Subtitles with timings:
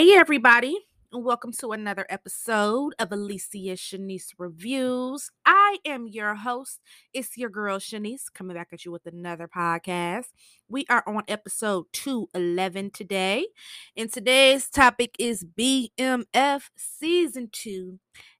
[0.00, 0.78] Hey, everybody,
[1.12, 5.30] and welcome to another episode of Alicia Shanise Reviews.
[5.44, 6.80] I am your host.
[7.12, 10.28] It's your girl Shanise coming back at you with another podcast.
[10.70, 13.48] We are on episode 211 today,
[13.94, 17.98] and today's topic is BMF Season 2,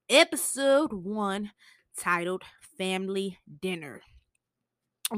[0.09, 1.51] Episode 1,
[1.95, 2.43] titled
[2.79, 4.01] Family Dinner.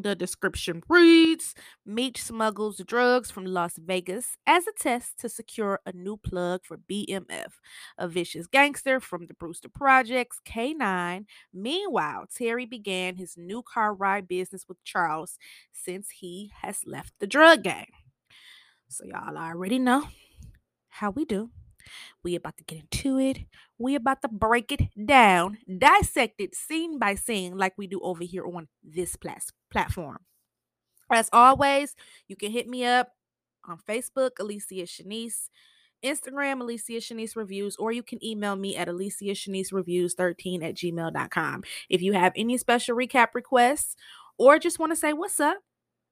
[0.00, 1.54] The description reads
[1.84, 6.78] Meech smuggles drugs from Las Vegas as a test to secure a new plug for
[6.78, 7.52] BMF,
[7.98, 11.26] a vicious gangster from the Brewster Projects, K9.
[11.52, 15.38] Meanwhile, Terry began his new car ride business with Charles
[15.72, 17.88] since he has left the drug gang.
[18.88, 20.04] So, y'all already know
[20.88, 21.50] how we do.
[22.22, 23.40] We about to get into it.
[23.78, 28.24] We about to break it down, dissect it scene by scene, like we do over
[28.24, 30.18] here on this plas- platform.
[31.10, 31.94] As always,
[32.28, 33.08] you can hit me up
[33.68, 35.48] on Facebook, Alicia Shanise,
[36.04, 40.74] Instagram, Alicia Shanise Reviews, or you can email me at Alicia Shanise Reviews 13 at
[40.74, 41.62] gmail.com.
[41.88, 43.94] If you have any special recap requests
[44.38, 45.58] or just want to say what's up,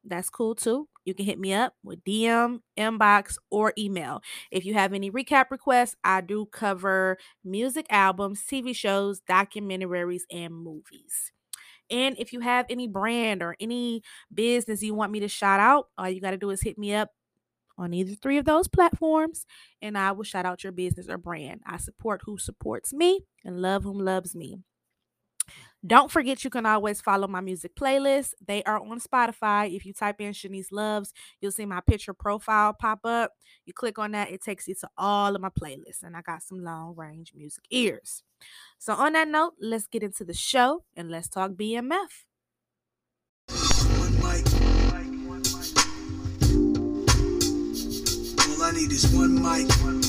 [0.05, 0.89] that's cool too.
[1.05, 4.23] You can hit me up with DM, inbox, or email.
[4.51, 10.55] If you have any recap requests, I do cover music albums, TV shows, documentaries, and
[10.55, 11.33] movies.
[11.91, 15.89] And if you have any brand or any business you want me to shout out,
[15.98, 17.11] all you got to do is hit me up
[17.78, 19.47] on either three of those platforms
[19.83, 21.62] and I will shout out your business or brand.
[21.67, 24.61] I support who supports me and love whom loves me.
[25.86, 28.34] Don't forget you can always follow my music playlist.
[28.47, 29.75] They are on Spotify.
[29.75, 33.33] If you type in Shanise Loves, you'll see my picture profile pop up.
[33.64, 36.03] You click on that, it takes you to all of my playlists.
[36.03, 38.22] And I got some long range music ears.
[38.78, 42.25] So, on that note, let's get into the show and let's talk BMF.
[43.48, 44.61] One mic.
[48.62, 49.67] I need one mic.
[49.67, 50.00] That's all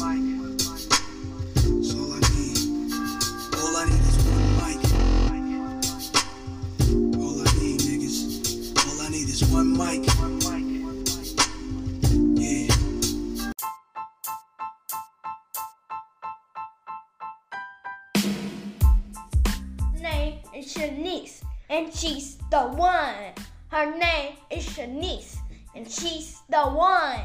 [22.51, 23.31] the one.
[23.69, 25.37] Her name is Shanise,
[25.73, 27.23] and she's the one.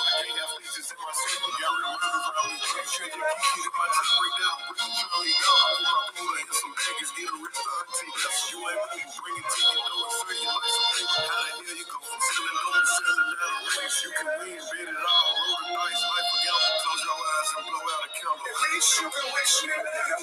[0.00, 1.38] I can't have stitches in my city.
[1.60, 2.58] Got real murders around me.
[2.60, 4.56] Make sure you keep my teeth break down.
[4.70, 5.58] Bring some Charlie down.
[5.60, 7.12] I put my in some baggage.
[7.16, 8.12] Get a rich to auntie.
[8.52, 9.10] You ain't moving.
[9.20, 9.78] Bring it to you.
[9.84, 10.40] Throw it straight.
[10.40, 11.22] You like some paper.
[11.30, 13.54] How the hell you go from selling to selling now?
[13.76, 13.98] Race.
[14.00, 14.60] You can win.
[14.60, 15.28] Bet it all.
[15.36, 16.02] Roll the dice.
[16.08, 16.76] Life a gamble.
[16.84, 18.46] Close your eyes and blow out a candle.
[18.48, 20.19] At least you can wish me away.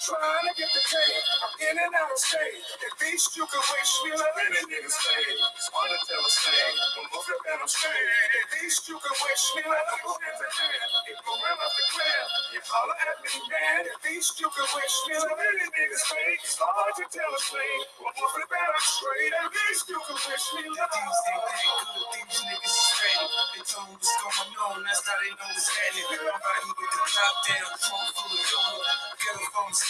[0.00, 1.24] Trying to get the cake.
[1.44, 2.64] I'm in and out of state.
[2.88, 5.28] At least you can wish me like any nigga stay.
[5.60, 6.66] Just wanna tell a stay.
[6.96, 8.08] I'm moving and I'm straight.
[8.40, 10.46] At least you can wish me like I'm moving to.
[11.04, 12.22] If you run up the clear,
[12.56, 13.80] you holler at me, man.
[13.92, 16.30] At least you can wish me like any nigga stay.
[16.48, 17.72] It's hard to tell a stay.
[18.00, 19.32] I'm moving and I'm straight.
[19.36, 22.08] At least you can wish me like These ain't that good.
[22.24, 23.26] These niggas is ready.
[23.52, 24.76] They told me what's going on.
[24.80, 26.08] That's how they know what's happening.
[26.08, 28.80] Somebody with the top down, trunk full of dough.
[29.20, 29.89] Get up on the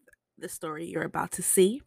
[0.41, 1.81] the story you're about to see.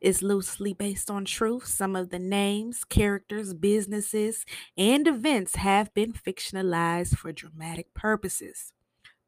[0.00, 1.66] is loosely based on truth.
[1.66, 8.72] Some of the names, characters, businesses, and events have been fictionalized for dramatic purposes.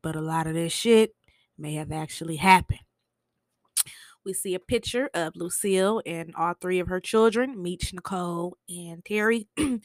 [0.02, 1.14] But a lot of this shit
[1.58, 2.80] may have actually happened.
[4.24, 9.04] We see a picture of Lucille and all three of her children, Meech, Nicole, and
[9.04, 9.48] Terry.
[9.56, 9.80] and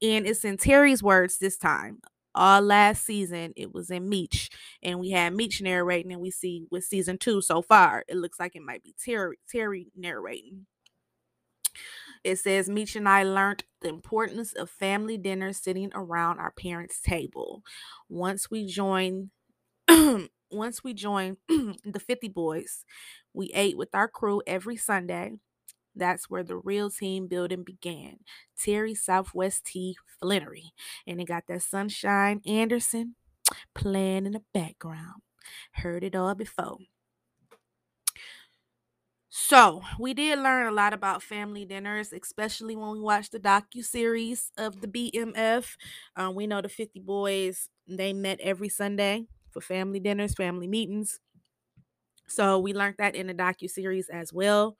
[0.00, 2.00] it's in Terry's words this time.
[2.36, 4.50] All last season, it was in Meech,
[4.82, 8.38] and we had Meech narrating, and we see with season two so far, it looks
[8.40, 10.66] like it might be Terry Terry narrating.
[12.24, 17.00] It says Meech and I learned the importance of family dinner sitting around our parents'
[17.00, 17.62] table.
[18.08, 19.30] Once we joined
[20.50, 22.84] once we joined the 50 boys,
[23.34, 25.34] we ate with our crew every Sunday.
[25.96, 28.18] That's where the real team building began.
[28.58, 30.70] Terry Southwest T Flenory.
[31.06, 33.16] And it got that Sunshine Anderson
[33.74, 35.22] playing in the background.
[35.72, 36.78] Heard it all before.
[39.28, 43.84] So we did learn a lot about family dinners, especially when we watched the docu
[43.84, 45.76] series of the BMF.
[46.16, 51.20] Um, we know the Fifty Boys they met every Sunday for family dinners, family meetings.
[52.28, 54.76] So we learned that in the docu series as well.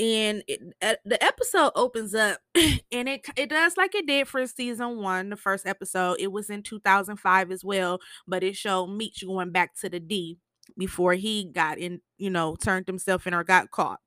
[0.00, 4.46] And it, uh, the episode opens up, and it it does like it did for
[4.46, 6.16] season one, the first episode.
[6.18, 10.38] It was in 2005 as well, but it showed Meech going back to the D
[10.78, 14.00] before he got in, you know, turned himself in or got caught.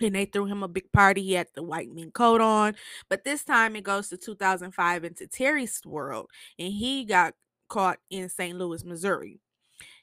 [0.00, 1.22] And they threw him a big party.
[1.22, 2.74] He had the white mean coat on.
[3.10, 6.28] But this time it goes to 2005 into Terry's world.
[6.58, 7.34] And he got
[7.68, 8.56] caught in St.
[8.56, 9.40] Louis, Missouri.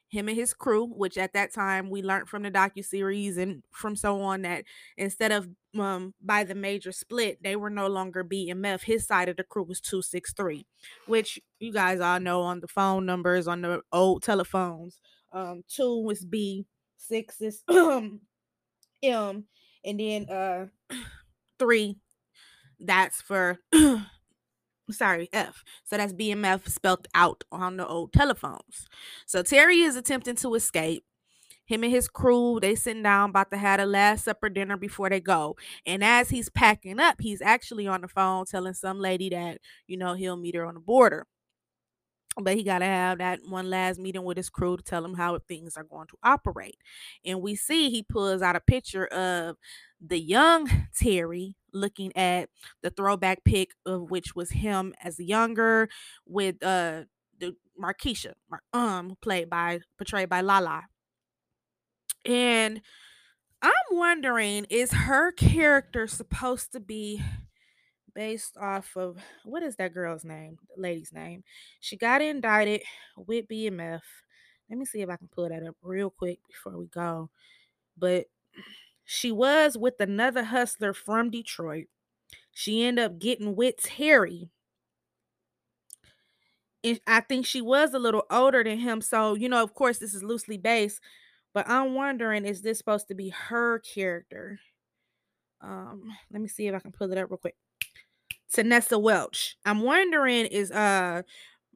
[0.09, 3.63] Him and his crew, which at that time we learned from the docu series and
[3.71, 4.63] from so on that
[4.97, 8.83] instead of um by the major split, they were no longer BMF.
[8.83, 10.65] His side of the crew was 263,
[11.07, 14.99] which you guys all know on the phone numbers on the old telephones
[15.33, 16.65] um two was B,
[16.97, 18.19] six is M,
[19.03, 20.67] and then uh
[21.59, 21.97] three
[22.79, 23.59] that's for
[24.91, 25.63] sorry F.
[25.83, 28.87] So that's BMF spelled out on the old telephones.
[29.25, 31.03] So Terry is attempting to escape.
[31.65, 35.09] Him and his crew, they sitting down about to have a last supper dinner before
[35.09, 35.57] they go.
[35.85, 39.97] And as he's packing up, he's actually on the phone telling some lady that, you
[39.97, 41.27] know, he'll meet her on the border
[42.41, 45.15] but he got to have that one last meeting with his crew to tell him
[45.15, 46.77] how things are going to operate.
[47.25, 49.55] And we see he pulls out a picture of
[49.99, 50.69] the young
[50.99, 52.49] Terry looking at
[52.81, 55.89] the throwback pic of which was him as younger
[56.25, 57.03] with uh
[57.39, 58.33] the Marquisha,
[58.73, 60.83] um, played by portrayed by Lala.
[62.25, 62.81] And
[63.61, 67.21] I'm wondering, is her character supposed to be
[68.17, 71.43] based off of what is that girl's name, lady's name?
[71.79, 72.81] She got indicted
[73.15, 74.01] with BMF.
[74.67, 77.29] Let me see if I can pull that up real quick before we go.
[77.95, 78.25] But
[79.05, 81.85] she was with another hustler from Detroit.
[82.51, 84.49] She ended up getting with Terry.
[86.83, 88.99] And I think she was a little older than him.
[88.99, 91.01] So, you know, of course, this is loosely based,
[91.53, 94.59] but I'm wondering is this supposed to be her character?
[95.61, 97.55] Um, let me see if I can pull it up real quick.
[98.53, 99.57] Tanessa Welch.
[99.65, 101.23] I'm wondering is uh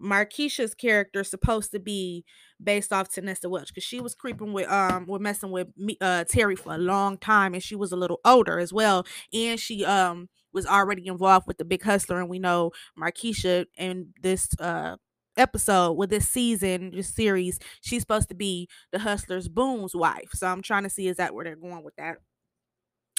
[0.02, 2.26] Marquisha's character supposed to be
[2.64, 3.68] based off Tanessa Welch?
[3.70, 7.18] Because she was creeping with um with messing with me uh Terry for a long
[7.18, 11.48] time and she was a little older as well and she um was already involved
[11.48, 14.98] with the big hustler and we know Marquisha in this uh
[15.38, 20.30] episode with this season this series she's supposed to be the hustler's Boone's wife.
[20.34, 22.18] So I'm trying to see is that where they're going with that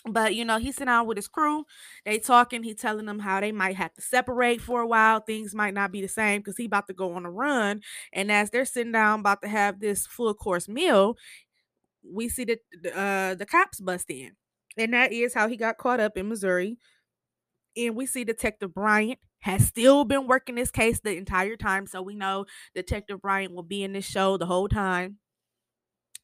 [0.05, 1.65] but you know, he's sitting out with his crew.
[2.05, 2.63] They talking.
[2.63, 5.21] He telling them how they might have to separate for a while.
[5.21, 7.83] Things might not be the same because he about to go on a run.
[8.13, 11.17] And as they're sitting down about to have this full course meal,
[12.03, 12.59] we see that
[12.95, 14.33] uh, the cops bust in,
[14.77, 16.79] and that is how he got caught up in Missouri.
[17.77, 22.03] And we see Detective Bryant has still been working this case the entire time, so
[22.03, 25.19] we know Detective Bryant will be in this show the whole time.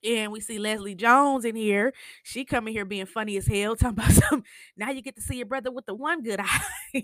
[0.04, 1.92] And we see Leslie Jones in here.
[2.22, 4.44] She coming here being funny as hell, talking about some.
[4.76, 7.02] Now you get to see your brother with the one good eye.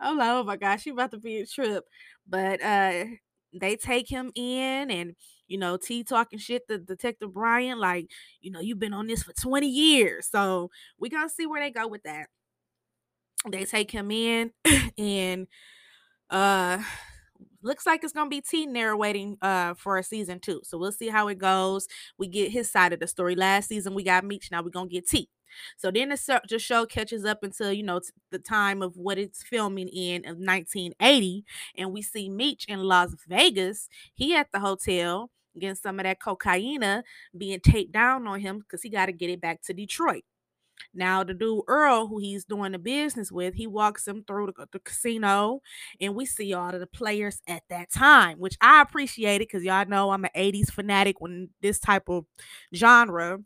[0.00, 1.84] I'm like, oh my gosh, she about to be a trip.
[2.28, 3.04] But uh
[3.52, 5.14] they take him in and
[5.48, 8.08] you know, T talking shit to Detective Brian, like,
[8.40, 10.28] you know, you've been on this for 20 years.
[10.30, 12.28] So we gonna see where they go with that.
[13.50, 14.52] They take him in
[14.98, 15.46] and
[16.30, 16.82] uh
[17.62, 20.60] looks like it's gonna be T narrating uh for a season two.
[20.64, 21.88] So we'll see how it goes.
[22.18, 23.34] We get his side of the story.
[23.34, 24.50] Last season we got Meech.
[24.50, 25.28] Now we're gonna get T.
[25.76, 28.00] So then the, show catches up until you know
[28.30, 31.44] the time of what it's filming in of 1980,
[31.76, 33.88] and we see Meech in Las Vegas.
[34.14, 37.02] He at the hotel getting some of that cocaine
[37.36, 40.22] being taped down on him because he got to get it back to Detroit.
[40.94, 44.66] Now, the dude Earl, who he's doing the business with, he walks him through the,
[44.72, 45.60] the casino,
[46.00, 49.64] and we see all of the players at that time, which I appreciate it because
[49.64, 52.24] y'all know I'm an 80s fanatic when this type of
[52.74, 53.38] genre.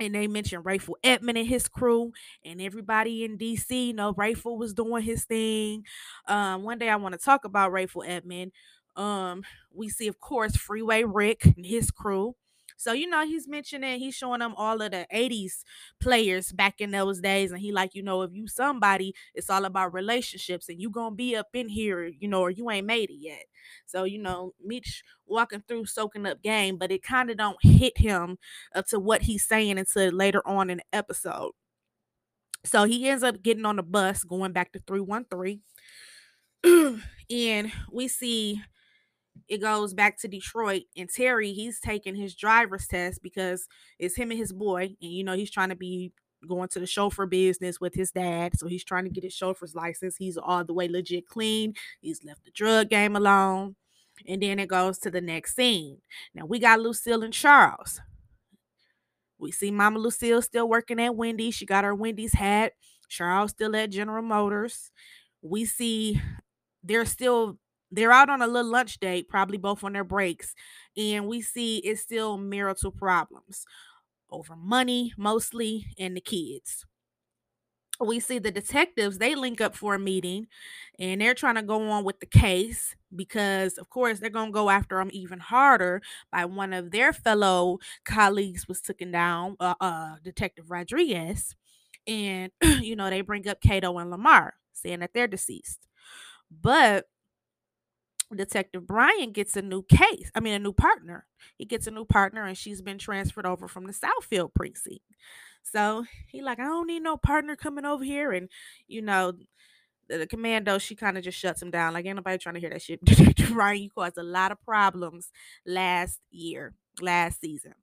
[0.00, 2.12] And they mentioned Rayful Edmond and his crew,
[2.44, 3.88] and everybody in DC.
[3.88, 5.84] You know, Rayful was doing his thing.
[6.28, 8.52] Um, one day I want to talk about Rayful Edmond.
[8.94, 12.36] Um, we see, of course, Freeway Rick and his crew.
[12.78, 15.64] So, you know, he's mentioning, he's showing them all of the 80s
[16.00, 17.52] players back in those days.
[17.52, 21.14] And he like, you know, if you somebody, it's all about relationships and you gonna
[21.14, 23.44] be up in here, you know, or you ain't made it yet.
[23.86, 27.98] So, you know, Meech walking through soaking up game, but it kind of don't hit
[27.98, 28.38] him
[28.74, 31.52] up to what he's saying until later on in the episode.
[32.64, 35.62] So he ends up getting on the bus going back to 313.
[37.30, 38.60] and we see
[39.48, 43.66] it goes back to Detroit and Terry, he's taking his driver's test because
[43.98, 44.94] it's him and his boy.
[45.00, 46.12] And you know, he's trying to be
[46.46, 48.58] going to the chauffeur business with his dad.
[48.58, 50.16] So he's trying to get his chauffeur's license.
[50.16, 51.74] He's all the way legit clean.
[52.00, 53.76] He's left the drug game alone.
[54.26, 55.98] And then it goes to the next scene.
[56.34, 58.00] Now we got Lucille and Charles.
[59.38, 61.54] We see Mama Lucille still working at Wendy's.
[61.54, 62.72] She got her Wendy's hat.
[63.08, 64.90] Charles still at General Motors.
[65.40, 66.20] We see
[66.82, 67.58] they're still
[67.90, 70.54] they're out on a little lunch date, probably both on their breaks,
[70.96, 73.64] and we see it's still marital problems
[74.30, 76.84] over money mostly and the kids.
[78.00, 80.46] We see the detectives, they link up for a meeting
[81.00, 84.52] and they're trying to go on with the case because, of course, they're going to
[84.52, 89.74] go after them even harder by one of their fellow colleagues was taken down, uh,
[89.80, 91.56] uh, Detective Rodriguez.
[92.06, 95.80] And, you know, they bring up Kato and Lamar saying that they're deceased.
[96.50, 97.06] But
[98.34, 100.30] Detective Brian gets a new case.
[100.34, 101.26] I mean, a new partner.
[101.56, 105.00] He gets a new partner, and she's been transferred over from the Southfield precinct.
[105.62, 108.48] So he like, I don't need no partner coming over here, and
[108.86, 109.32] you know,
[110.08, 110.78] the, the commando.
[110.78, 111.94] She kind of just shuts him down.
[111.94, 113.00] Like, ain't nobody trying to hear that shit.
[113.52, 115.30] Brian, you caused a lot of problems
[115.66, 117.74] last year, last season.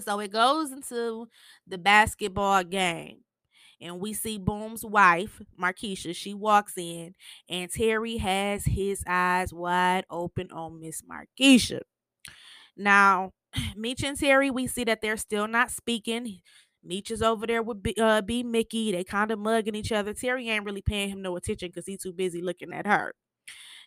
[0.00, 1.28] So it goes into
[1.66, 3.18] the basketball game
[3.82, 7.14] and we see Boom's wife, Marquisha, she walks in,
[7.48, 11.80] and Terry has his eyes wide open on Miss Marquisha.
[12.76, 13.32] Now,
[13.76, 16.40] Meech and Terry, we see that they're still not speaking.
[16.84, 18.92] Meech is over there with B, uh, B Mickey.
[18.92, 20.14] They kind of mugging each other.
[20.14, 23.14] Terry ain't really paying him no attention because he's too busy looking at her.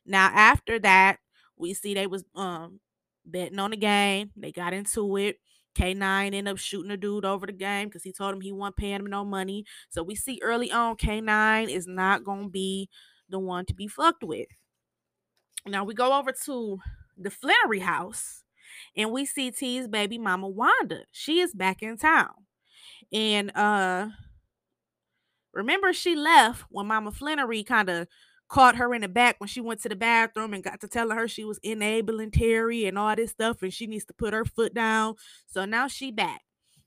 [0.05, 1.17] Now, after that,
[1.57, 2.79] we see they was um
[3.25, 4.31] betting on the game.
[4.35, 5.37] They got into it.
[5.75, 8.77] K9 ended up shooting a dude over the game because he told him he wasn't
[8.77, 9.65] paying him no money.
[9.89, 12.89] So we see early on K9 is not to be
[13.29, 14.47] the one to be fucked with.
[15.65, 16.79] Now we go over to
[17.17, 18.43] the Flenory house
[18.95, 21.01] and we see T's baby mama Wanda.
[21.11, 22.33] She is back in town.
[23.11, 24.07] And uh
[25.53, 28.07] remember she left when Mama Flenory kind of
[28.47, 31.17] caught her in the back when she went to the bathroom and got to telling
[31.17, 34.45] her she was enabling Terry and all this stuff and she needs to put her
[34.45, 35.15] foot down.
[35.47, 36.41] So now she back.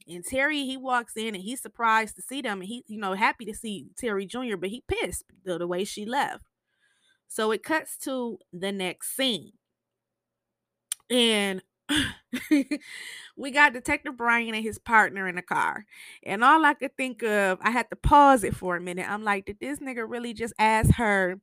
[0.07, 3.13] And Terry, he walks in and he's surprised to see them and he, you know,
[3.13, 6.45] happy to see Terry Jr., but he pissed the, the way she left.
[7.29, 9.53] So it cuts to the next scene.
[11.11, 11.63] And
[13.37, 15.87] we got Detective Brian and his partner in the car.
[16.23, 19.09] And all I could think of, I had to pause it for a minute.
[19.09, 21.41] I'm like, did this nigga really just ask her,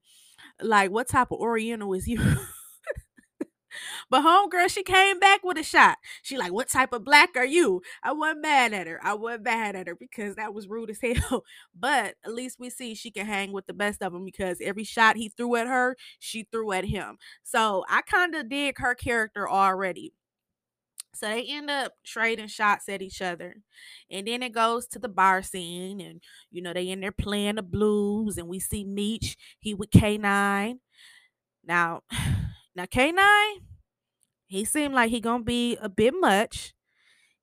[0.61, 2.19] like, what type of Oriental is you?
[4.09, 5.97] but homegirl, she came back with a shot.
[6.21, 7.81] She like, what type of black are you?
[8.03, 8.99] I wasn't mad at her.
[9.03, 11.43] I wasn't mad at her because that was rude as hell.
[11.77, 14.83] But at least we see she can hang with the best of them because every
[14.83, 17.17] shot he threw at her, she threw at him.
[17.43, 20.13] So I kind of dig her character already.
[21.15, 23.57] So they end up trading shots at each other.
[24.11, 26.01] And then it goes to the bar scene.
[26.01, 28.37] And, you know, they in there playing the blues.
[28.37, 30.79] And we see Meech, he with K9.
[31.65, 32.01] Now,
[32.75, 33.61] now K9,
[34.47, 36.73] he seemed like he gonna be a bit much.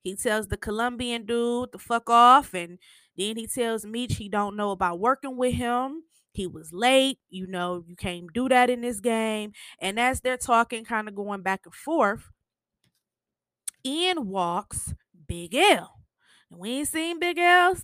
[0.03, 2.53] He tells the Colombian dude to fuck off.
[2.53, 2.79] And
[3.17, 6.03] then he tells Meech he don't know about working with him.
[6.33, 7.19] He was late.
[7.29, 9.53] You know, you can't do that in this game.
[9.79, 12.31] And as they're talking, kind of going back and forth,
[13.83, 14.93] in walks
[15.27, 15.99] Big L.
[16.51, 17.75] And we ain't seen Big L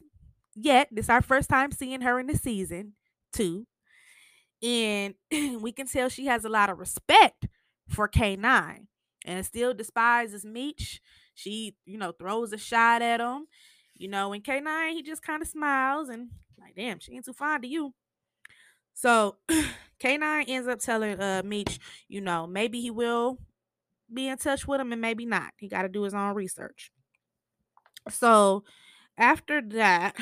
[0.55, 0.89] yet.
[0.91, 2.93] This our first time seeing her in the season
[3.33, 3.65] too.
[4.61, 5.15] And
[5.61, 7.47] we can tell she has a lot of respect
[7.87, 8.87] for K9
[9.25, 11.01] and still despises Meech.
[11.33, 13.47] She, you know, throws a shot at him.
[13.95, 16.29] You know, and K9, he just kind of smiles and
[16.59, 17.93] like, damn, she ain't too fond of you.
[18.93, 19.37] So
[20.01, 23.39] K9 ends up telling uh Meech, you know, maybe he will
[24.13, 25.51] be in touch with him and maybe not.
[25.57, 26.91] He got to do his own research.
[28.09, 28.63] So
[29.17, 30.15] after that,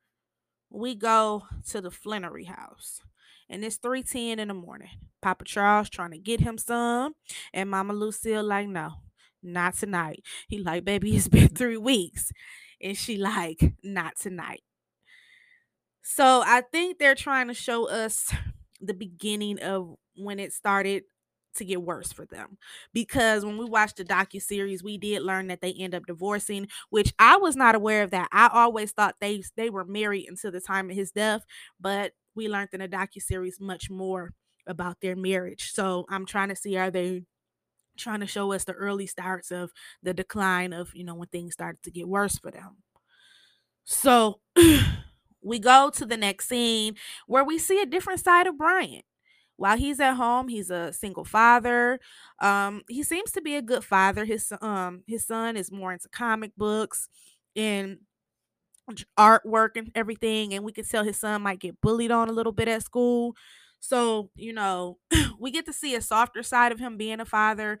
[0.70, 3.00] we go to the Flenory house.
[3.48, 4.88] And it's 3:10 in the morning.
[5.20, 7.14] Papa Charles trying to get him some.
[7.52, 8.92] And Mama Lucille like, no,
[9.42, 10.22] not tonight.
[10.48, 12.32] He like, baby, it's been three weeks.
[12.80, 14.62] And she like, not tonight.
[16.02, 18.32] So I think they're trying to show us
[18.80, 21.04] the beginning of when it started
[21.54, 22.58] to get worse for them.
[22.92, 26.68] Because when we watched the docu series we did learn that they end up divorcing
[26.90, 28.28] which i was not aware of that.
[28.32, 31.44] I always thought they they were married until the time of his death
[31.80, 34.32] but we learned in the docu series much more
[34.66, 35.72] about their marriage.
[35.72, 37.24] So i'm trying to see are they
[37.96, 41.54] trying to show us the early starts of the decline of you know when things
[41.54, 42.76] started to get worse for them.
[43.84, 44.40] So
[45.42, 46.96] we go to the next scene
[47.26, 49.02] where we see a different side of brian
[49.56, 52.00] while he's at home he's a single father
[52.40, 54.24] um he seems to be a good father.
[54.24, 57.08] His um his son is more into comic books
[57.56, 57.98] and
[59.18, 62.52] artwork and everything and we can tell his son might get bullied on a little
[62.52, 63.34] bit at school.
[63.80, 64.98] So you know
[65.38, 67.78] we get to see a softer side of him being a father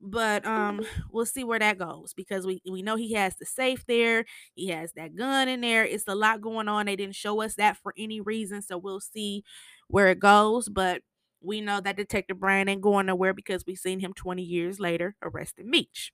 [0.00, 3.84] but um we'll see where that goes because we we know he has the safe
[3.86, 6.86] there he has that gun in there it's a lot going on.
[6.86, 9.44] They didn't show us that for any reason so we'll see
[9.88, 11.02] where it goes but
[11.44, 15.16] we know that Detective Brian ain't going nowhere because we've seen him 20 years later
[15.22, 16.12] arresting Meech.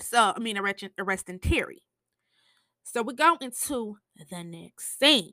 [0.00, 1.82] So, I mean, arresting, arresting Terry.
[2.82, 3.98] So we go into
[4.30, 5.32] the next scene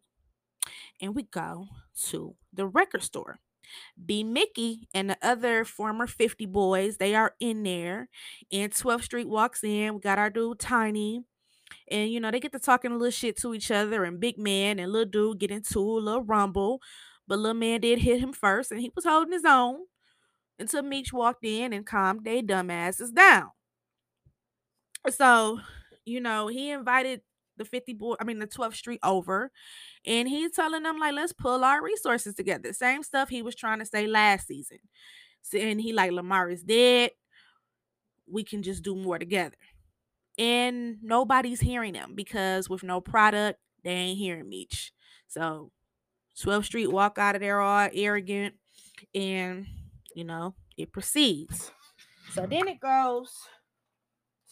[1.02, 1.68] and we go
[2.10, 3.40] to the record store.
[4.04, 4.24] B.
[4.24, 8.10] Mickey and the other former 50 boys, they are in there.
[8.52, 9.96] And 12th Street walks in.
[9.96, 11.24] We got our dude Tiny.
[11.90, 14.04] And, you know, they get to talking a little shit to each other.
[14.04, 16.80] And Big Man and little dude get into a little rumble.
[17.28, 19.80] But little man did hit him first, and he was holding his own
[20.60, 23.50] until Meech walked in and calmed their dumbasses down.
[25.10, 25.60] So,
[26.06, 27.22] you know, he invited
[27.58, 29.52] the 50 boy, I mean the 12th Street over,
[30.06, 32.74] and he's telling them, like, let's pull our resources together.
[32.74, 34.80] Same stuff he was trying to say last season.
[35.42, 37.12] So, and he like Lamar is dead.
[38.28, 39.56] We can just do more together.
[40.38, 44.92] And nobody's hearing him because with no product, they ain't hearing Meech.
[45.28, 45.72] So
[46.42, 48.56] 12th Street walk out of there all arrogant
[49.14, 49.66] and
[50.14, 51.72] you know it proceeds.
[52.34, 53.34] So then it goes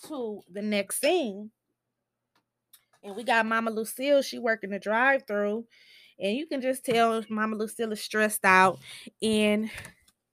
[0.08, 1.52] to the next scene.
[3.04, 5.66] And we got Mama Lucille, she working the drive-through.
[6.20, 8.80] And you can just tell Mama Lucille is stressed out.
[9.22, 9.70] And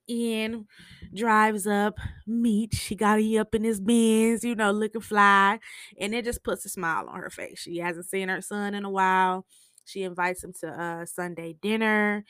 [0.07, 0.67] in
[1.13, 2.75] drives up, Meech.
[2.75, 5.59] She got he up in his bins, you know, looking fly.
[5.99, 7.59] And it just puts a smile on her face.
[7.61, 9.47] She hasn't seen her son in a while.
[9.91, 12.25] She invites him to a Sunday dinner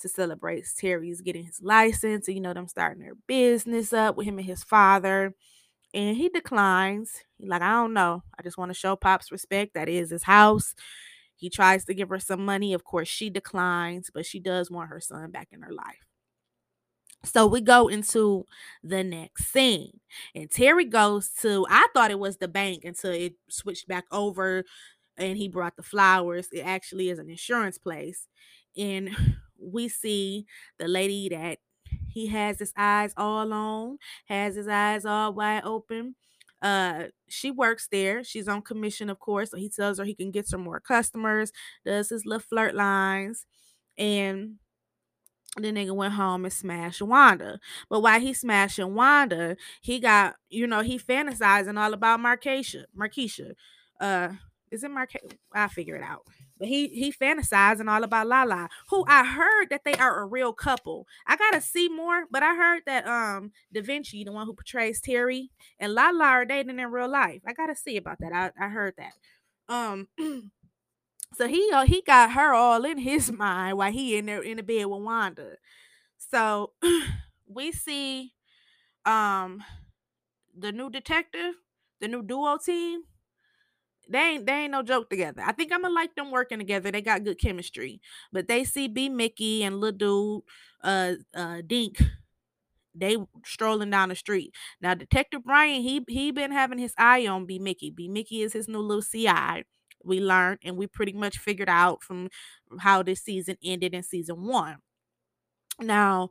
[0.00, 2.28] to celebrate Terry's getting his license.
[2.28, 5.34] You know, them starting their business up with him and his father.
[5.94, 7.24] And he declines.
[7.38, 8.22] He's like, I don't know.
[8.38, 9.74] I just want to show Pops respect.
[9.74, 10.74] That is his house.
[11.34, 12.74] He tries to give her some money.
[12.74, 16.04] Of course, she declines, but she does want her son back in her life.
[17.24, 18.44] So we go into
[18.82, 20.00] the next scene.
[20.34, 24.64] And Terry goes to, I thought it was the bank until it switched back over
[25.18, 26.48] and he brought the flowers.
[26.52, 28.26] It actually is an insurance place.
[28.76, 29.10] And
[29.60, 30.46] we see
[30.78, 31.58] the lady that
[32.08, 36.14] he has his eyes all on, has his eyes all wide open.
[36.60, 38.24] Uh, she works there.
[38.24, 39.50] She's on commission, of course.
[39.50, 41.52] So he tells her he can get some more customers,
[41.84, 43.46] does his little flirt lines,
[43.96, 44.56] and
[45.56, 47.58] the nigga went home and smashed Wanda.
[47.88, 52.84] But while he smashing Wanda, he got, you know, he fantasizing all about Markeisha.
[52.96, 53.54] Markeisha.
[54.00, 54.30] Uh,
[54.70, 55.12] is it Mark?
[55.52, 56.22] I figure it out.
[56.58, 60.52] But he he fantasizing all about Lala, who I heard that they are a real
[60.52, 61.06] couple.
[61.26, 65.50] I gotta see more, but I heard that um Da'Vinchi, the one who portrays Terry,
[65.78, 67.42] and Lala are dating in real life.
[67.46, 68.32] I gotta see about that.
[68.32, 69.12] I, I heard that.
[69.68, 70.08] Um
[71.34, 74.56] so he uh, he got her all in his mind while he in there in
[74.56, 75.56] the bed with Wanda.
[76.18, 76.72] So
[77.46, 78.32] we see
[79.04, 79.62] um
[80.56, 81.54] the new detective,
[82.00, 83.02] the new duo team
[84.08, 85.42] they ain't they ain't no joke together.
[85.44, 86.90] I think I'm gonna like them working together.
[86.90, 88.00] They got good chemistry.
[88.32, 90.42] But they see B Mickey and little dude,
[90.82, 92.00] uh uh Dink,
[92.94, 94.54] they strolling down the street.
[94.80, 97.90] Now Detective Brian, he he been having his eye on B Mickey.
[97.90, 99.64] B Mickey is his new little CI.
[100.04, 102.28] We learned and we pretty much figured out from
[102.80, 104.78] how this season ended in season one.
[105.80, 106.30] Now,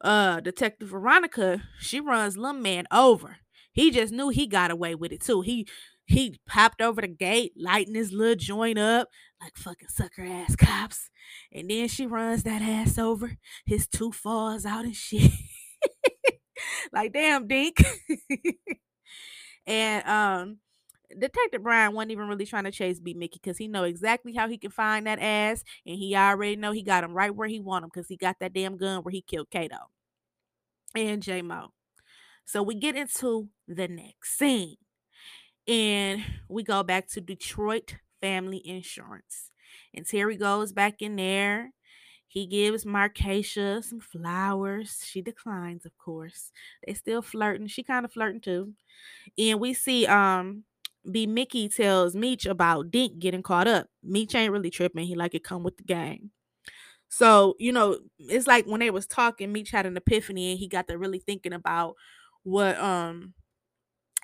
[0.00, 3.38] uh Detective Veronica, she runs Lum Man over.
[3.72, 5.42] He just knew he got away with it too.
[5.42, 5.66] He
[6.08, 9.08] he popped over the gate, lighting his little joint up
[9.40, 11.10] like fucking sucker ass cops.
[11.52, 13.36] And then she runs that ass over.
[13.66, 15.30] His tooth falls out and shit.
[16.92, 17.84] like damn dink.
[19.66, 20.58] and um
[21.18, 24.48] Detective Brian wasn't even really trying to chase B Mickey because he know exactly how
[24.48, 27.60] he can find that ass, and he already know he got him right where he
[27.60, 29.76] want him because he got that damn gun where he killed Kato
[30.94, 31.72] and J Mo.
[32.44, 34.76] So we get into the next scene.
[35.68, 39.50] And we go back to Detroit Family Insurance.
[39.94, 41.72] And Terry goes back in there
[42.28, 45.02] He gives Marcatia some flowers.
[45.06, 46.52] She declines, of course.
[46.86, 47.68] They still flirting.
[47.68, 48.74] She kind of flirting too.
[49.38, 50.64] And we see um
[51.10, 53.88] B Mickey tells Meech about Dink getting caught up.
[54.04, 55.06] Meech ain't really tripping.
[55.06, 56.30] He like it come with the game.
[57.08, 60.68] So, you know, it's like when they was talking, Meech had an epiphany and he
[60.68, 61.94] got to really thinking about
[62.44, 63.34] what um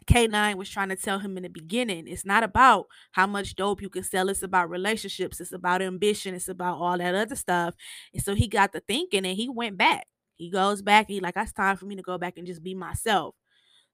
[0.06, 2.06] K9 was trying to tell him in the beginning.
[2.06, 4.28] It's not about how much dope you can sell.
[4.28, 5.40] It's about relationships.
[5.40, 6.34] It's about ambition.
[6.34, 7.74] It's about all that other stuff.
[8.12, 10.06] And so he got to thinking and he went back.
[10.36, 11.08] He goes back.
[11.08, 13.34] He like, it's time for me to go back and just be myself.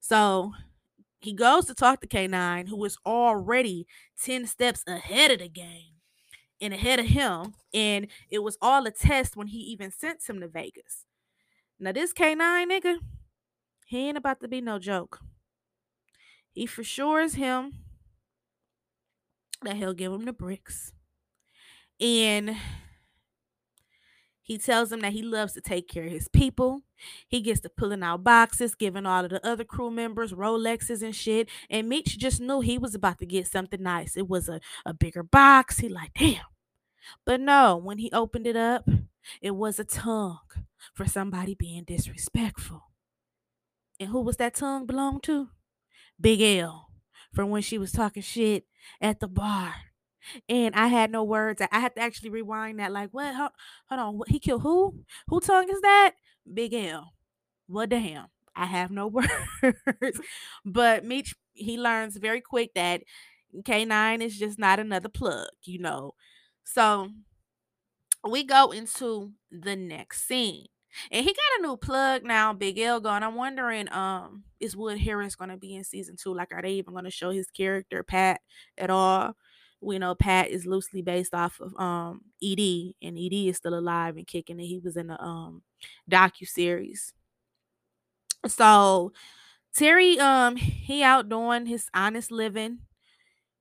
[0.01, 0.53] So
[1.21, 3.87] he goes to talk to K9, who is already
[4.23, 5.95] 10 steps ahead of the game
[6.61, 7.55] and ahead of him.
[7.75, 11.05] And it was all a test when he even sent him to Vegas.
[11.79, 12.39] Now, this K9
[12.71, 12.97] nigga,
[13.87, 15.21] he ain't about to be no joke.
[16.61, 17.73] He for sure is him
[19.63, 20.93] that he'll give him the bricks.
[21.99, 22.55] And
[24.43, 26.83] he tells him that he loves to take care of his people.
[27.27, 31.17] He gets to pulling out boxes, giving all of the other crew members Rolexes and
[31.17, 31.49] shit.
[31.71, 34.15] And Meech just knew he was about to get something nice.
[34.15, 35.79] It was a, a bigger box.
[35.79, 36.43] He like, damn.
[37.25, 38.87] But no, when he opened it up,
[39.41, 40.41] it was a tongue
[40.93, 42.83] for somebody being disrespectful.
[43.99, 45.49] And who was that tongue belong to?
[46.21, 46.89] Big L
[47.33, 48.65] from when she was talking shit
[49.01, 49.75] at the bar.
[50.49, 51.63] And I had no words.
[51.73, 52.93] I had to actually rewind that.
[52.93, 53.35] Like, what?
[53.35, 53.51] Hold,
[53.89, 54.19] hold on.
[54.19, 55.01] What, he killed who?
[55.29, 56.13] Who tongue is that?
[56.53, 57.15] Big L.
[57.69, 58.27] Well, damn.
[58.55, 59.07] I have no
[59.63, 60.21] words.
[60.65, 63.03] but Meech, he learns very quick that
[63.63, 66.13] K9 is just not another plug, you know.
[66.65, 67.09] So
[68.29, 70.67] we go into the next scene.
[71.11, 73.23] And he got a new plug now, Big L going.
[73.23, 76.35] I'm wondering, um, is Wood Harris gonna be in season two?
[76.35, 78.41] Like, are they even gonna show his character Pat
[78.79, 79.35] at all?
[79.81, 84.17] We know Pat is loosely based off of um ED, and ED is still alive
[84.17, 85.63] and kicking, and he was in the um
[86.11, 87.13] docu series.
[88.47, 89.13] So
[89.75, 92.81] Terry, um, he out doing his honest living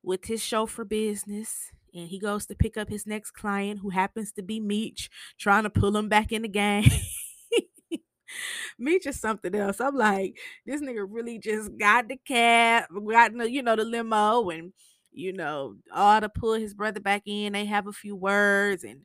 [0.02, 4.32] with his chauffeur business and he goes to pick up his next client who happens
[4.32, 6.84] to be Meech, trying to pull him back in the game.
[8.78, 9.80] Meech is something else.
[9.80, 14.50] I'm like, this nigga really just got the cab, got the, you know, the limo,
[14.50, 14.72] and
[15.12, 17.52] you know, all to pull his brother back in.
[17.52, 19.02] They have a few words, and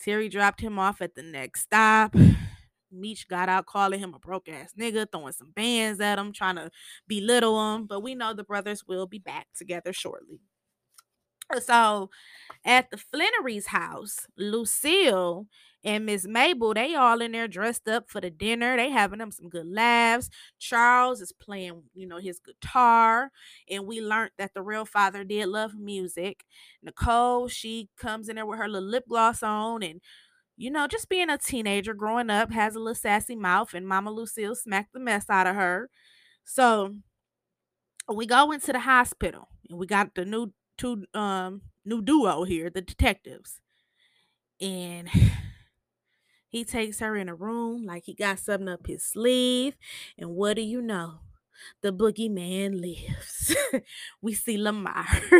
[0.00, 2.14] Terry dropped him off at the next stop.
[2.92, 6.56] Meech got out calling him a broke ass nigga, throwing some bands at him, trying
[6.56, 6.70] to
[7.08, 7.86] belittle him.
[7.86, 10.40] But we know the brothers will be back together shortly.
[11.60, 12.10] So
[12.64, 15.46] at the Flenory's house, Lucille
[15.84, 18.76] and Miss Mabel, they all in there dressed up for the dinner.
[18.76, 20.30] They having them some good laughs.
[20.58, 23.30] Charles is playing, you know, his guitar.
[23.68, 26.44] And we learned that the real father did love music.
[26.82, 30.00] Nicole, she comes in there with her little lip gloss on and
[30.56, 34.10] you know, just being a teenager growing up, has a little sassy mouth, and Mama
[34.12, 35.88] Lucille smacked the mess out of her.
[36.44, 36.94] So
[38.12, 42.70] we go into the hospital and we got the new two um new duo here,
[42.70, 43.60] the detectives.
[44.60, 45.08] And
[46.48, 49.76] he takes her in a room like he got something up his sleeve.
[50.18, 51.20] And what do you know?
[51.80, 53.56] The boogeyman lives.
[54.22, 55.06] we see Lamar.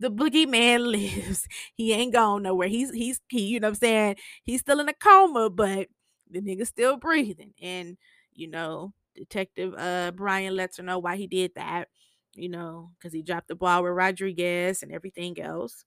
[0.00, 1.46] the boogeyman lives.
[1.74, 2.68] He ain't gone nowhere.
[2.68, 4.16] He's he's he, you know what I'm saying?
[4.44, 5.88] He's still in a coma, but
[6.30, 7.54] the nigga's still breathing.
[7.62, 7.96] And
[8.34, 11.88] you know, Detective uh Brian lets her know why he did that
[12.36, 15.84] you know, because he dropped the ball with Rodriguez and everything else.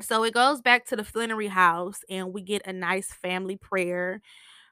[0.00, 4.20] So it goes back to the Flenory house, and we get a nice family prayer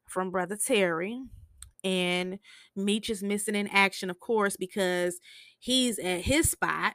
[0.06, 1.20] from Brother Terry.
[1.84, 2.38] And
[2.76, 5.18] Meech is missing in action, of course, because
[5.58, 6.94] he's at his spot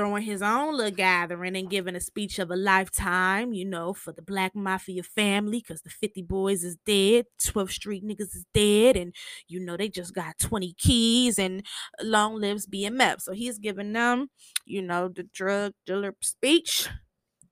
[0.00, 4.12] throwing his own little gathering and giving a speech of a lifetime, you know, for
[4.12, 8.96] the Black Mafia family, because the 50 Boys is dead, 12th Street niggas is dead,
[8.96, 9.14] and
[9.46, 11.66] you know, they just got 20 keys and
[12.02, 13.20] long lives BMF.
[13.20, 14.30] So he's giving them,
[14.64, 16.88] you know, the drug dealer speech,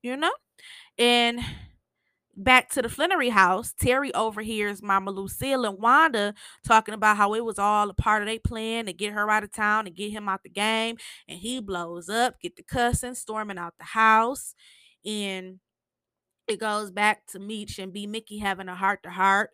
[0.01, 0.33] you know,
[0.97, 1.41] and
[2.39, 7.45] back to the Flenory house, Terry overhears Mama Lucille and Wanda talking about how it
[7.45, 10.13] was all a part of their plan to get her out of town and get
[10.13, 10.97] him out the game.
[11.29, 14.55] And he blows up, get the cussing, storming out the house.
[15.05, 15.59] And
[16.47, 19.51] it goes back to Meech and B Mickey having a heart to heart.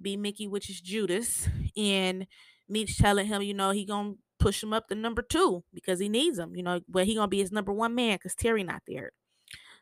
[0.00, 2.26] B Mickey, which is Judas, and
[2.68, 6.08] Meech telling him, you know, he gonna push him up to number two because he
[6.10, 8.82] needs him, you know, but he gonna be his number one man because Terry not
[8.86, 9.12] there.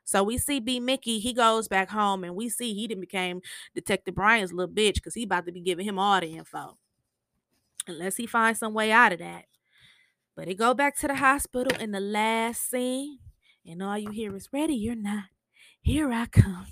[0.05, 3.41] So we see B Mickey, he goes back home and we see he didn't became
[3.75, 6.77] Detective Brian's little bitch because he about to be giving him all the info.
[7.87, 9.47] Unless he finds some way out of that.
[10.37, 13.19] But it go back to the hospital in the last scene,
[13.67, 15.25] and all you hear is ready or not.
[15.81, 16.67] Here I come.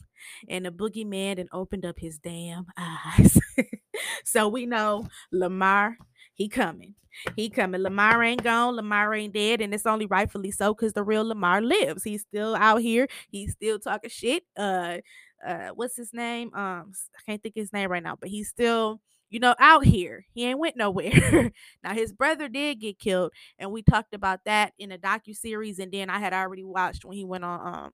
[0.49, 3.39] and the boogeyman and opened up his damn eyes.
[4.25, 5.97] so we know Lamar,
[6.35, 6.95] he coming.
[7.37, 7.83] He coming.
[7.83, 8.77] Lamar ain't gone.
[8.77, 12.05] Lamar ain't dead, and it's only rightfully so because the real Lamar lives.
[12.05, 13.07] He's still out here.
[13.31, 14.45] He's still talking shit.
[14.57, 14.99] Uh,
[15.47, 16.55] uh, what's his name?
[16.55, 19.01] Um, I can't think his name right now, but he's still
[19.33, 20.27] you know, out here.
[20.35, 21.51] He ain't went nowhere.
[21.83, 25.79] now his brother did get killed, and we talked about that in a docu series.
[25.79, 27.93] And then I had already watched when he went on um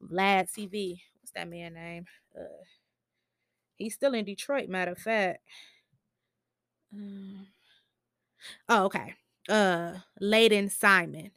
[0.00, 1.00] Vlad TV.
[1.20, 2.04] What's that man name?
[2.38, 2.62] Uh,
[3.78, 4.68] he's still in Detroit.
[4.68, 5.40] Matter of fact.
[6.94, 7.48] Um,
[8.68, 9.14] oh, okay.
[9.48, 11.30] Uh, Layden Simon.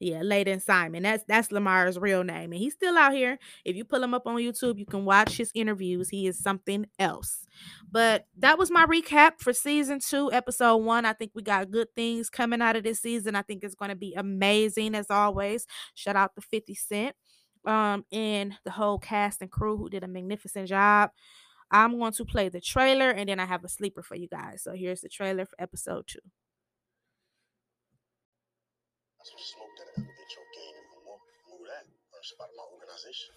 [0.00, 1.04] Yeah, Layden Simon.
[1.04, 2.52] That's that's Lamar's real name.
[2.52, 3.38] And he's still out here.
[3.64, 6.08] If you pull him up on YouTube, you can watch his interviews.
[6.08, 7.46] He is something else.
[7.90, 11.06] But that was my recap for season two, episode one.
[11.06, 13.36] I think we got good things coming out of this season.
[13.36, 15.66] I think it's going to be amazing as always.
[15.94, 17.16] Shout out to 50 Cent
[17.66, 21.10] um and the whole cast and crew who did a magnificent job.
[21.74, 24.62] I'm going to play the trailer and then I have a sleeper for you guys.
[24.62, 26.22] So here's the trailer for episode two.
[29.26, 31.18] Some smoke that'll elevate your game even more.
[31.50, 31.82] Move that.
[32.14, 33.34] Learn about my organization.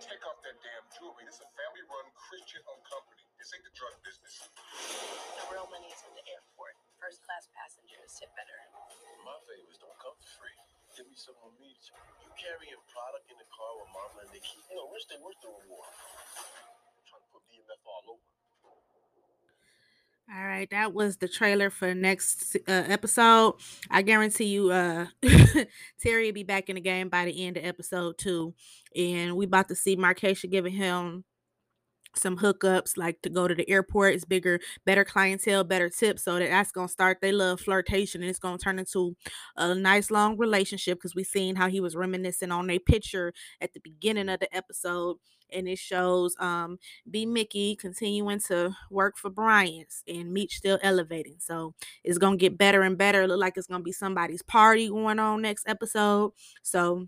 [0.00, 1.28] Take off that damn jewelry.
[1.28, 3.20] This is a family run Christian owned company.
[3.36, 4.48] This ain't the drug business.
[4.48, 6.72] The real money is in the airport.
[6.96, 8.56] First class passengers tip better.
[9.28, 10.56] My favors don't come for free.
[10.96, 11.68] Give me some on me.
[12.24, 14.56] You carrying product in the car with mama and Nikki.
[14.72, 15.92] You know, wish they worth the reward.
[18.08, 18.18] Over.
[20.30, 23.54] All right, that was the trailer for next uh, episode.
[23.90, 25.06] I guarantee you, uh,
[26.02, 28.54] Terry will be back in the game by the end of episode two,
[28.94, 31.24] and we about to see Marquesha giving him
[32.14, 36.38] some hookups like to go to the airport it's bigger better clientele better tips so
[36.38, 39.14] that that's gonna start they love flirtation and it's gonna turn into
[39.56, 43.72] a nice long relationship because we seen how he was reminiscing on a picture at
[43.74, 45.16] the beginning of the episode
[45.52, 46.78] and it shows um
[47.10, 52.58] b mickey continuing to work for bryant's and meech still elevating so it's gonna get
[52.58, 57.06] better and better look like it's gonna be somebody's party going on next episode so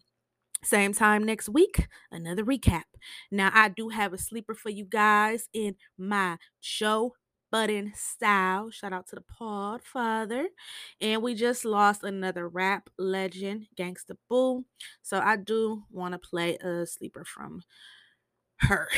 [0.63, 2.83] same time next week, another recap.
[3.31, 7.15] Now, I do have a sleeper for you guys in my Joe
[7.51, 8.71] Budden style.
[8.71, 10.49] Shout out to the Pod Father.
[11.01, 14.65] And we just lost another rap legend, Gangsta Boo.
[15.03, 17.63] So I do want to play a sleeper from
[18.59, 18.89] her.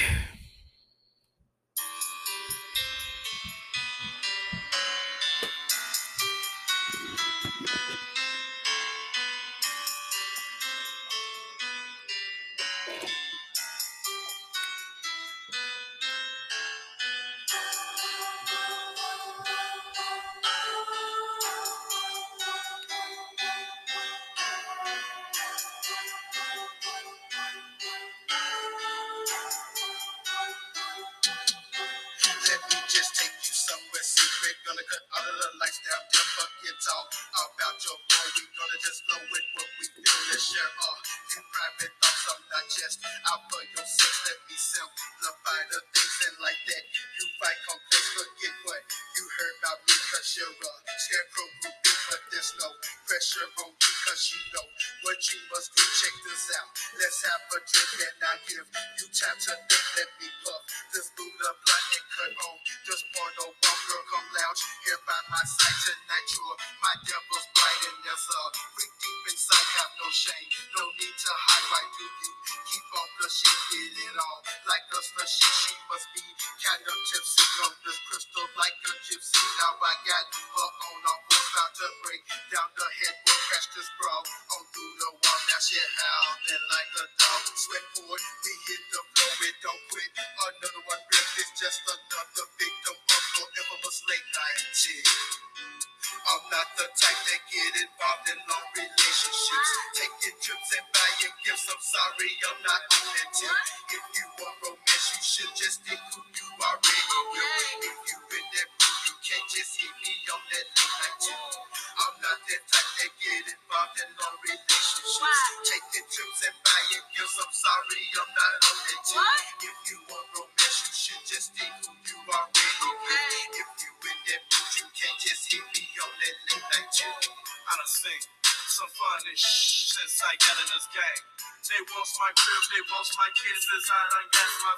[73.71, 75.47] Get it on like a slushy.
[75.47, 76.25] She must be
[76.67, 76.97] kind of
[77.63, 79.43] on this crystal like a gypsy.
[79.61, 80.99] Now I got her on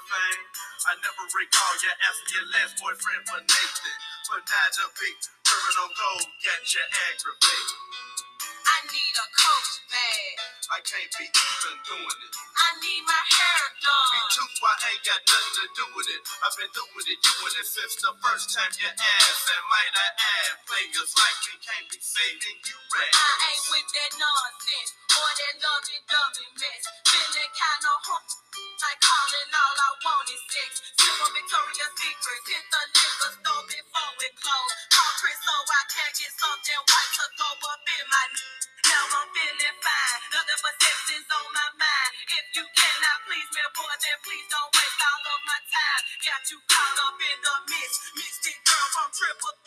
[0.05, 0.43] fame.
[0.85, 3.97] I never recall you asking your last boyfriend for Nathan.
[4.29, 5.17] But now the big
[5.81, 7.79] on gold got you aggravated.
[8.65, 10.35] I need a coach bag.
[10.71, 12.33] I can't be even doing it.
[12.35, 14.09] I need my hair done.
[14.13, 16.21] Me too, I ain't got nothing to do with it.
[16.41, 19.47] I've been doing it, doing it since the first time you asked.
[19.51, 23.13] And might I add, players like me can't be saving you right.
[23.13, 26.83] I ain't with that nonsense or that lovey-dovey mess.
[27.09, 28.27] Feeling kinda home.
[28.85, 30.71] Like calling all I want is sex.
[30.93, 32.41] Sip on Victoria's Secret.
[32.45, 34.73] Hit the liquor store before it close.
[34.93, 38.25] Call Chris so I can get something white to go up in my
[38.85, 40.19] Now I'm feeling fine.
[40.37, 42.11] Nothing but sex is on my mind.
[42.29, 46.01] If you cannot please me, boy, then please don't waste all of my time.
[46.21, 47.99] Got you caught up in the mist.
[48.21, 49.57] Mystic girl from Triple.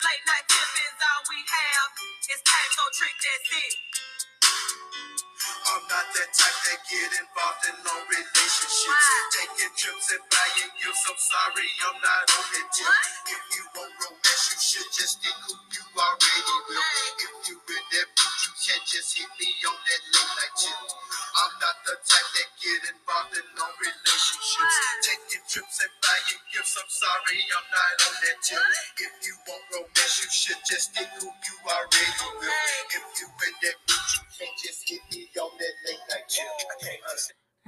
[0.00, 1.90] Late night tip is all we have.
[2.24, 3.74] It's time so trick that's it.
[6.02, 9.06] I'm not that type that get involved in long relationships.
[9.38, 11.06] Taking trips and buying gifts.
[11.06, 12.90] I'm sorry, I'm not on that tip.
[13.30, 16.82] If you want romance, you should just stick who you already will.
[17.22, 20.80] If you in that mood, you can't just hit me on that late night tip.
[21.38, 24.76] I'm not the type that get involved in long relationships.
[25.06, 26.74] Taking trips and buying gifts.
[26.82, 28.64] I'm sorry, I'm not on that tip.
[29.06, 32.50] If you want romance, you should just stick who you already will.
[32.90, 35.91] If you in that mood, you can't just hit me on that late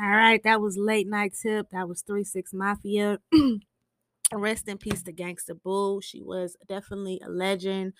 [0.00, 1.68] All right, that was late night tip.
[1.70, 3.20] That was three six mafia.
[4.32, 6.00] Rest in peace to Gangsta Boo.
[6.02, 7.92] She was definitely a legend.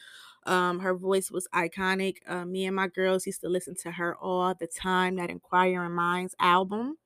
[0.46, 2.16] Um, her voice was iconic.
[2.26, 5.16] Uh, me and my girls used to listen to her all the time.
[5.16, 6.96] That Inquiring Minds album.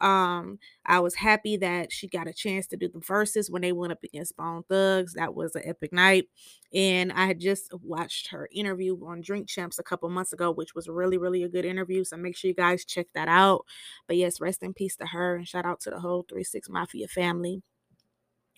[0.00, 3.72] Um, I was happy that she got a chance to do the verses when they
[3.72, 5.14] went up against Bone Thugs.
[5.14, 6.26] That was an epic night.
[6.72, 10.74] And I had just watched her interview on Drink Champs a couple months ago, which
[10.74, 12.04] was really, really a good interview.
[12.04, 13.64] So make sure you guys check that out.
[14.06, 16.68] But yes, rest in peace to her and shout out to the whole 3 6
[16.68, 17.62] Mafia family.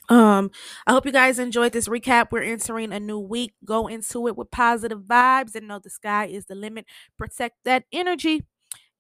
[0.09, 0.51] Um,
[0.89, 2.29] I hope you guys enjoyed this recap.
[2.33, 3.53] We're entering a new week.
[3.65, 6.87] Go into it with positive vibes and know the sky is the limit.
[7.17, 8.43] Protect that energy.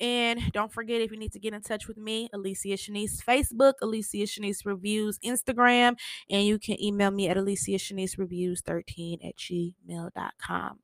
[0.00, 3.74] And don't forget if you need to get in touch with me, Alicia Shanise Facebook,
[3.82, 5.96] Alicia Shanise Reviews Instagram,
[6.30, 10.78] and you can email me at Alicia Shanise Reviews 13 at gmail.com.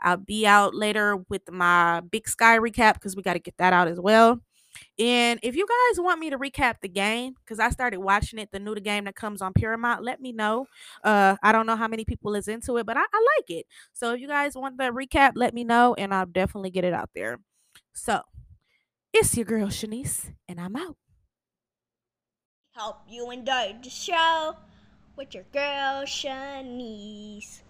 [0.00, 3.72] I'll be out later with my Big Sky recap because we got to get that
[3.72, 4.40] out as well.
[4.98, 8.50] And if you guys want me to recap the game, because I started watching it,
[8.52, 10.66] the new the game that comes on Paramount, let me know.
[11.02, 13.66] Uh, I don't know how many people is into it, but I, I like it.
[13.92, 16.92] So if you guys want the recap, let me know, and I'll definitely get it
[16.92, 17.38] out there.
[17.94, 18.20] So
[19.18, 20.96] it's your girl Shanise, and I'm out.
[22.76, 24.54] Hope you enjoyed the show
[25.16, 27.62] with your girl Shanise.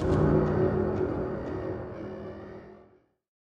[0.00, 0.47] you